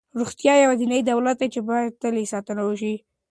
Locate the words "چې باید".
1.53-1.97